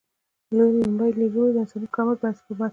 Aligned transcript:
لومړی 0.57 1.11
لیدلوری 1.19 1.51
د 1.53 1.57
انساني 1.61 1.87
کرامت 1.93 2.17
پر 2.19 2.21
بنسټ 2.23 2.43
دی. 2.47 2.53